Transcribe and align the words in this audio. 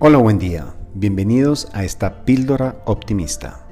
Hola, 0.00 0.18
buen 0.18 0.38
día. 0.38 0.76
Bienvenidos 0.94 1.68
a 1.72 1.82
esta 1.82 2.24
píldora 2.24 2.76
optimista. 2.84 3.66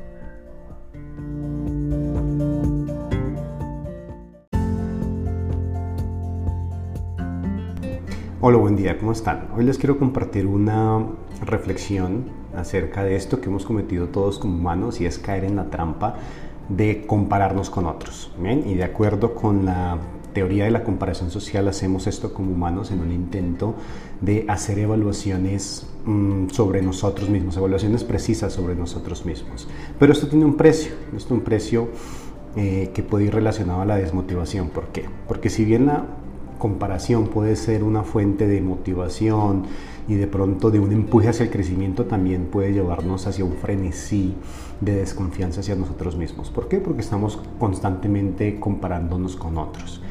Hola, 8.41 8.59
buen 8.59 8.75
día, 8.75 8.99
¿cómo 8.99 9.13
están? 9.13 9.47
Hoy 9.57 9.67
les 9.67 9.79
quiero 9.79 10.01
compartir 10.01 10.49
una 10.49 11.07
reflexión 11.45 12.25
acerca 12.57 13.05
de 13.05 13.15
esto 13.15 13.41
que 13.41 13.47
hemos 13.47 13.65
cometido 13.65 14.09
todos 14.09 14.41
como 14.41 14.57
humanos 14.57 15.01
y 15.01 15.07
es 15.07 15.21
caer 15.21 15.45
en 15.45 15.55
la 15.55 15.71
trampa 15.71 16.17
de 16.69 17.07
compararnos 17.07 17.71
con 17.71 17.87
otros. 17.87 18.33
Y 18.43 18.75
de 18.75 18.83
acuerdo 18.83 19.33
con 19.37 19.65
la 19.65 19.99
teoría 20.37 20.65
de 20.65 20.71
la 20.71 20.85
comparación 20.85 21.31
social 21.31 21.67
hacemos 21.67 22.07
esto 22.07 22.35
como 22.35 22.53
humanos 22.53 22.91
en 22.91 23.01
un 23.01 23.11
intento 23.11 23.75
de 24.21 24.45
hacer 24.49 24.79
evaluaciones 24.79 25.87
mm, 26.05 26.51
sobre 26.51 26.83
nosotros 26.83 27.31
mismos, 27.31 27.57
evaluaciones 27.57 28.05
precisas 28.05 28.53
sobre 28.53 28.75
nosotros 28.75 29.25
mismos. 29.25 29.67
Pero 29.99 30.13
esto 30.13 30.29
tiene 30.29 30.45
un 30.45 30.59
precio, 30.59 30.93
esto 31.17 31.33
un 31.33 31.41
precio 31.41 31.89
eh, 32.55 32.91
que 32.93 33.03
puede 33.03 33.25
ir 33.25 33.35
relacionado 33.35 33.81
a 33.81 33.87
la 33.87 33.97
desmotivación. 33.97 34.69
¿Por 34.69 34.89
qué? 34.89 35.07
Porque 35.27 35.49
si 35.49 35.65
bien 35.65 35.87
la 35.87 36.05
comparación 36.59 37.29
puede 37.29 37.57
ser 37.57 37.83
una 37.83 38.03
fuente 38.03 38.47
de 38.47 38.61
motivación 38.61 39.63
y 40.07 40.17
de 40.17 40.27
pronto 40.27 40.71
de 40.71 40.81
un 40.81 40.93
empuje 40.93 41.29
hacia 41.29 41.45
el 41.45 41.51
crecimiento, 41.51 42.05
también 42.05 42.49
puede 42.53 42.75
llevarnos 42.75 43.27
hacia 43.27 43.47
un 43.47 43.55
frenesí 43.55 44.35
de 44.83 44.97
desconfianza 44.97 45.61
hacia 45.61 45.77
nosotros 45.77 46.15
mismos. 46.15 46.51
¿Por 46.51 46.69
qué? 46.69 46.77
Porque 46.77 47.01
estamos 47.01 47.39
constantemente 47.59 48.61
comparándonos 48.61 49.35
con 49.37 49.57
otros. 49.57 50.03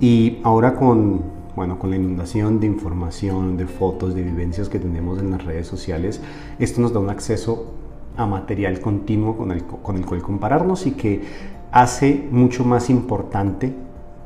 Y 0.00 0.38
ahora 0.44 0.74
con, 0.74 1.22
bueno, 1.56 1.78
con 1.78 1.90
la 1.90 1.96
inundación 1.96 2.60
de 2.60 2.66
información, 2.66 3.56
de 3.56 3.66
fotos, 3.66 4.14
de 4.14 4.22
vivencias 4.22 4.68
que 4.68 4.78
tenemos 4.78 5.18
en 5.18 5.30
las 5.30 5.44
redes 5.44 5.66
sociales, 5.66 6.20
esto 6.58 6.80
nos 6.80 6.92
da 6.92 7.00
un 7.00 7.10
acceso 7.10 7.74
a 8.16 8.26
material 8.26 8.80
continuo 8.80 9.36
con 9.36 9.52
el, 9.52 9.64
con 9.64 9.96
el 9.96 10.04
cual 10.04 10.22
compararnos 10.22 10.86
y 10.86 10.92
que 10.92 11.22
hace 11.70 12.28
mucho 12.30 12.64
más 12.64 12.90
importante 12.90 13.74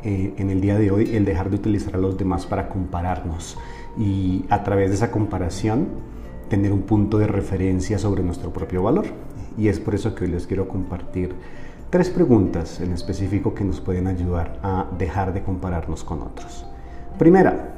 eh, 0.03 0.35
en 0.37 0.51
el 0.51 0.61
día 0.61 0.79
de 0.79 0.91
hoy 0.91 1.15
el 1.15 1.25
dejar 1.25 1.51
de 1.51 1.57
utilizar 1.57 1.95
a 1.95 1.99
los 1.99 2.19
demás 2.19 2.47
para 2.47 2.69
compararnos 2.69 3.57
y 3.99 4.45
a 4.49 4.65
través 4.65 4.89
de 4.89 4.97
esa 4.97 5.11
comparación 5.11 5.87
tener 6.49 6.73
un 6.73 6.83
punto 6.83 7.19
de 7.19 7.27
referencia 7.27 7.99
sobre 7.99 8.23
nuestro 8.23 8.53
propio 8.53 8.83
valor. 8.83 9.07
Y 9.57 9.69
es 9.69 9.79
por 9.79 9.95
eso 9.95 10.15
que 10.15 10.25
hoy 10.25 10.31
les 10.31 10.47
quiero 10.47 10.67
compartir 10.69 11.35
tres 11.93 12.09
preguntas 12.09 12.81
en 12.81 12.95
específico 12.95 13.53
que 13.53 13.65
nos 13.65 13.83
pueden 13.83 14.07
ayudar 14.07 14.59
a 14.63 14.87
dejar 14.97 15.35
de 15.35 15.43
compararnos 15.43 16.05
con 16.05 16.23
otros. 16.23 16.65
Primera, 17.19 17.75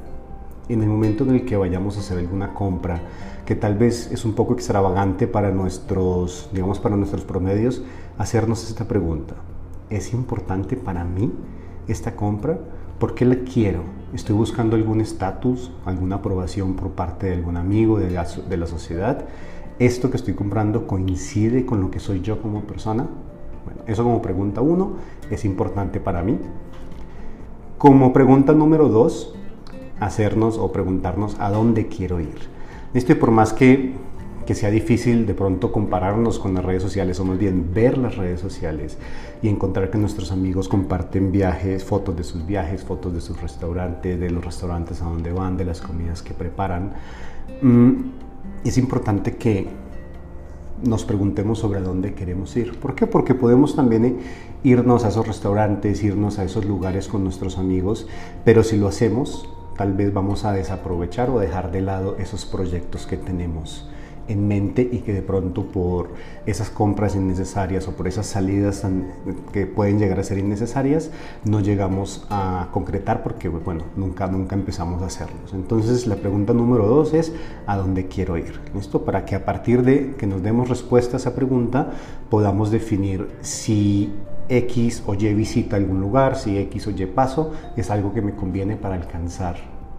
en 0.68 0.82
el 0.84 0.88
momento 0.88 1.24
en 1.24 1.30
el 1.30 1.44
que 1.44 1.56
vayamos 1.56 1.96
a 1.96 1.98
hacer 2.00 2.18
alguna 2.18 2.54
compra 2.54 3.00
que 3.44 3.56
tal 3.56 3.74
vez 3.74 4.12
es 4.12 4.24
un 4.24 4.34
poco 4.34 4.54
extravagante 4.54 5.26
para 5.26 5.50
nuestros, 5.50 6.48
digamos, 6.52 6.78
para 6.78 6.96
nuestros 6.96 7.24
promedios, 7.24 7.82
hacernos 8.16 8.62
esta 8.68 8.86
pregunta. 8.86 9.34
¿Es 9.90 10.12
importante 10.12 10.76
para 10.76 11.02
mí 11.02 11.32
esta 11.88 12.14
compra? 12.14 12.56
¿Por 13.00 13.16
qué 13.16 13.24
la 13.24 13.38
quiero? 13.38 13.80
¿Estoy 14.14 14.36
buscando 14.36 14.76
algún 14.76 15.00
estatus, 15.00 15.72
alguna 15.84 16.16
aprobación 16.16 16.76
por 16.76 16.90
parte 16.90 17.26
de 17.26 17.34
algún 17.34 17.56
amigo 17.56 17.98
de 17.98 18.10
la, 18.10 18.24
de 18.48 18.56
la 18.56 18.68
sociedad? 18.68 19.24
¿Esto 19.80 20.08
que 20.08 20.18
estoy 20.18 20.34
comprando 20.34 20.86
coincide 20.86 21.66
con 21.66 21.80
lo 21.80 21.90
que 21.90 21.98
soy 21.98 22.20
yo 22.20 22.40
como 22.40 22.60
persona? 22.60 23.08
Bueno, 23.64 23.82
eso 23.86 24.04
como 24.04 24.20
pregunta 24.22 24.60
uno 24.60 24.92
es 25.30 25.44
importante 25.44 26.00
para 26.00 26.22
mí. 26.22 26.38
Como 27.78 28.12
pregunta 28.12 28.52
número 28.52 28.88
dos, 28.88 29.34
hacernos 30.00 30.58
o 30.58 30.72
preguntarnos 30.72 31.36
a 31.38 31.50
dónde 31.50 31.88
quiero 31.88 32.20
ir. 32.20 32.38
Esto 32.94 33.12
y 33.12 33.14
por 33.16 33.30
más 33.30 33.52
que, 33.52 33.94
que 34.46 34.54
sea 34.54 34.70
difícil 34.70 35.26
de 35.26 35.34
pronto 35.34 35.72
compararnos 35.72 36.38
con 36.38 36.54
las 36.54 36.64
redes 36.64 36.82
sociales, 36.82 37.18
o 37.20 37.24
más 37.24 37.38
bien 37.38 37.70
ver 37.74 37.98
las 37.98 38.16
redes 38.16 38.40
sociales 38.40 38.98
y 39.42 39.48
encontrar 39.48 39.90
que 39.90 39.98
nuestros 39.98 40.30
amigos 40.32 40.68
comparten 40.68 41.32
viajes, 41.32 41.84
fotos 41.84 42.16
de 42.16 42.24
sus 42.24 42.46
viajes, 42.46 42.84
fotos 42.84 43.12
de 43.12 43.20
sus 43.20 43.40
restaurantes, 43.40 44.18
de 44.20 44.30
los 44.30 44.44
restaurantes 44.44 45.02
a 45.02 45.06
donde 45.06 45.32
van, 45.32 45.56
de 45.56 45.64
las 45.64 45.80
comidas 45.80 46.22
que 46.22 46.34
preparan, 46.34 46.92
mm, 47.62 47.90
es 48.64 48.78
importante 48.78 49.36
que 49.36 49.68
nos 50.86 51.04
preguntemos 51.04 51.58
sobre 51.58 51.80
dónde 51.80 52.14
queremos 52.14 52.56
ir. 52.56 52.78
¿Por 52.78 52.94
qué? 52.94 53.06
Porque 53.06 53.34
podemos 53.34 53.76
también 53.76 54.20
irnos 54.62 55.04
a 55.04 55.08
esos 55.08 55.26
restaurantes, 55.26 56.02
irnos 56.02 56.38
a 56.38 56.44
esos 56.44 56.64
lugares 56.64 57.08
con 57.08 57.24
nuestros 57.24 57.58
amigos, 57.58 58.06
pero 58.44 58.62
si 58.62 58.76
lo 58.76 58.88
hacemos, 58.88 59.48
tal 59.76 59.94
vez 59.94 60.12
vamos 60.12 60.44
a 60.44 60.52
desaprovechar 60.52 61.30
o 61.30 61.38
dejar 61.38 61.70
de 61.72 61.82
lado 61.82 62.16
esos 62.18 62.44
proyectos 62.44 63.06
que 63.06 63.16
tenemos 63.16 63.88
en 64.28 64.48
mente 64.48 64.88
y 64.90 64.98
que 64.98 65.12
de 65.12 65.22
pronto 65.22 65.64
por 65.66 66.10
esas 66.46 66.70
compras 66.70 67.14
innecesarias 67.14 67.88
o 67.88 67.92
por 67.92 68.08
esas 68.08 68.26
salidas 68.26 68.86
que 69.52 69.66
pueden 69.66 69.98
llegar 69.98 70.20
a 70.20 70.24
ser 70.24 70.38
innecesarias 70.38 71.10
no 71.44 71.60
llegamos 71.60 72.26
a 72.30 72.68
concretar 72.72 73.22
porque 73.22 73.48
bueno 73.48 73.84
nunca 73.96 74.26
nunca 74.26 74.54
empezamos 74.54 75.02
a 75.02 75.06
hacerlos. 75.06 75.52
Entonces 75.52 76.06
la 76.06 76.16
pregunta 76.16 76.52
número 76.52 76.86
dos 76.86 77.14
es 77.14 77.32
a 77.66 77.76
dónde 77.76 78.08
quiero 78.08 78.36
ir 78.36 78.60
esto 78.78 79.04
para 79.04 79.24
que 79.24 79.34
a 79.34 79.44
partir 79.44 79.82
de 79.82 80.14
que 80.16 80.26
nos 80.26 80.42
demos 80.42 80.68
respuesta 80.68 81.16
a 81.16 81.20
esa 81.20 81.34
pregunta 81.34 81.92
podamos 82.30 82.70
definir 82.70 83.28
si 83.40 84.12
X 84.48 85.02
o 85.06 85.14
Y 85.14 85.32
visita 85.34 85.76
algún 85.76 86.00
lugar, 86.00 86.36
si 86.36 86.58
X 86.58 86.86
o 86.86 86.90
Y 86.90 87.06
paso 87.06 87.52
es 87.76 87.90
algo 87.90 88.12
que 88.12 88.22
me 88.22 88.34
conviene 88.34 88.76
para 88.76 88.94
alcanzar 88.94 89.56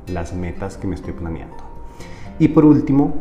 las 0.08 0.34
metas 0.34 0.78
que 0.78 0.88
me 0.88 0.96
estoy 0.96 1.14
planeando. 1.14 1.56
Y 2.38 2.50
por 2.50 2.66
último, 2.66 3.16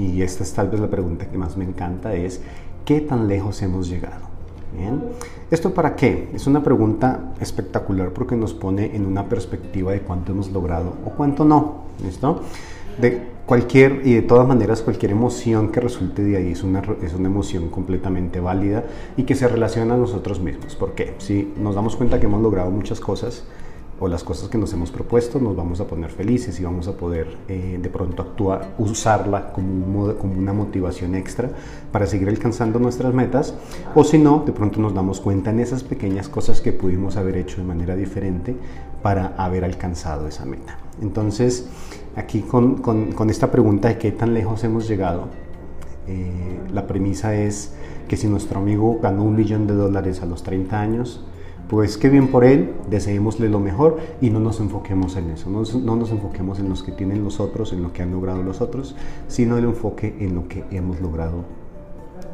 y 0.00 0.22
esta 0.22 0.42
es 0.42 0.52
tal 0.52 0.68
vez 0.68 0.80
la 0.80 0.88
pregunta 0.88 1.28
que 1.28 1.36
más 1.36 1.56
me 1.56 1.64
encanta, 1.64 2.14
es 2.14 2.40
¿qué 2.84 3.00
tan 3.00 3.28
lejos 3.28 3.60
hemos 3.62 3.88
llegado? 3.88 4.30
¿Esto 5.50 5.74
para 5.74 5.96
qué? 5.96 6.28
Es 6.32 6.46
una 6.46 6.62
pregunta 6.62 7.34
espectacular 7.40 8.10
porque 8.10 8.36
nos 8.36 8.54
pone 8.54 8.94
en 8.94 9.04
una 9.04 9.28
perspectiva 9.28 9.92
de 9.92 10.00
cuánto 10.00 10.32
hemos 10.32 10.50
logrado 10.50 10.94
o 11.04 11.10
cuánto 11.10 11.44
no. 11.44 11.84
¿Listo? 12.02 12.40
De 13.00 13.20
cualquier 13.46 14.02
y 14.06 14.14
de 14.14 14.22
todas 14.22 14.46
maneras 14.46 14.80
cualquier 14.80 15.10
emoción 15.10 15.72
que 15.72 15.80
resulte 15.80 16.22
de 16.22 16.36
ahí 16.36 16.52
es 16.52 16.62
una, 16.62 16.82
es 17.02 17.14
una 17.14 17.28
emoción 17.28 17.68
completamente 17.68 18.38
válida 18.38 18.84
y 19.16 19.24
que 19.24 19.34
se 19.34 19.48
relaciona 19.48 19.94
a 19.94 19.98
nosotros 19.98 20.40
mismos. 20.40 20.76
¿Por 20.76 20.92
qué? 20.92 21.14
Si 21.18 21.52
nos 21.60 21.74
damos 21.74 21.96
cuenta 21.96 22.20
que 22.20 22.26
hemos 22.26 22.40
logrado 22.40 22.70
muchas 22.70 23.00
cosas, 23.00 23.44
o 24.00 24.08
las 24.08 24.24
cosas 24.24 24.48
que 24.48 24.58
nos 24.58 24.72
hemos 24.72 24.90
propuesto, 24.90 25.38
nos 25.38 25.54
vamos 25.54 25.80
a 25.80 25.86
poner 25.86 26.10
felices 26.10 26.58
y 26.58 26.64
vamos 26.64 26.88
a 26.88 26.96
poder 26.96 27.36
eh, 27.48 27.78
de 27.80 27.88
pronto 27.90 28.22
actuar, 28.22 28.74
usarla 28.78 29.52
como, 29.52 30.06
una 30.22 30.52
motivación 30.52 31.14
extra 31.14 31.50
para 31.92 32.06
seguir 32.06 32.28
alcanzando 32.28 32.78
nuestras 32.78 33.14
metas. 33.14 33.54
O 33.94 34.02
si 34.02 34.18
no, 34.18 34.42
de 34.44 34.52
pronto 34.52 34.80
nos 34.80 34.94
damos 34.94 35.20
cuenta 35.20 35.50
en 35.50 35.60
esas 35.60 35.84
pequeñas 35.84 36.28
cosas 36.28 36.60
que 36.60 36.72
pudimos 36.72 37.16
haber 37.16 37.36
hecho 37.36 37.58
de 37.58 37.66
manera 37.66 37.94
diferente 37.94 38.56
para 39.02 39.34
haber 39.36 39.64
alcanzado 39.64 40.26
esa 40.26 40.46
meta. 40.46 40.78
Entonces, 41.02 41.68
aquí 42.16 42.40
con 42.40 43.30
esta 43.30 43.50
pregunta 43.50 43.88
de 43.88 43.98
qué 43.98 44.12
tan 44.12 44.34
lejos 44.34 44.64
hemos 44.64 44.88
llegado, 44.88 45.28
eh, 46.10 46.58
la 46.72 46.86
premisa 46.86 47.34
es 47.36 47.74
que 48.08 48.16
si 48.16 48.26
nuestro 48.26 48.58
amigo 48.58 48.98
ganó 49.00 49.22
un 49.22 49.36
millón 49.36 49.68
de 49.68 49.74
dólares 49.74 50.22
a 50.22 50.26
los 50.26 50.42
30 50.42 50.80
años, 50.80 51.24
pues 51.70 51.96
qué 51.96 52.08
bien 52.08 52.26
por 52.28 52.44
él, 52.44 52.74
deseémosle 52.90 53.48
lo 53.48 53.60
mejor 53.60 54.00
y 54.20 54.30
no 54.30 54.40
nos 54.40 54.58
enfoquemos 54.58 55.16
en 55.16 55.30
eso, 55.30 55.48
no, 55.48 55.62
no, 55.80 55.94
nos 55.94 56.10
enfoquemos 56.10 56.58
en 56.58 56.68
los 56.68 56.82
que 56.82 56.90
tienen 56.90 57.22
los 57.22 57.38
otros, 57.38 57.72
en 57.72 57.80
lo 57.80 57.92
que 57.92 58.02
han 58.02 58.10
logrado 58.10 58.42
los 58.42 58.60
otros, 58.60 58.96
sino 59.28 59.56
el 59.56 59.64
enfoque 59.64 60.16
en 60.18 60.34
lo 60.34 60.48
que 60.48 60.64
hemos 60.72 61.00
logrado 61.00 61.44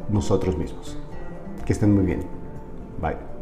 nosotros 0.09 0.57
mismos. 0.57 0.97
Que 1.65 1.73
estén 1.73 1.93
muy 1.93 2.05
bien. 2.05 2.21
Bye. 2.99 3.36